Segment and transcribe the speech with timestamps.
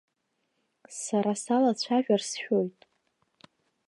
[1.01, 2.79] Сара салацәажәар сшәоит.